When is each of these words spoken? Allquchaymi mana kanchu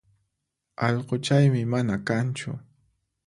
Allquchaymi 0.85 1.63
mana 1.73 1.95
kanchu 2.07 2.51